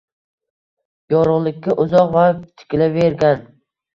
Yorug’likka 1.13 1.75
uzoq 1.85 2.09
vaqt 2.15 2.41
tikilavergan. 2.63 3.47